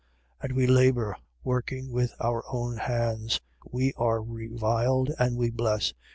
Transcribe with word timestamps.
4:12. 0.37 0.37
And 0.45 0.53
we 0.53 0.65
labour, 0.65 1.17
working 1.43 1.91
with 1.91 2.15
our 2.19 2.43
own 2.51 2.77
hands. 2.77 3.39
We 3.71 3.93
are 3.97 4.19
reviled: 4.23 5.11
and 5.19 5.37
we 5.37 5.51
bless. 5.51 5.93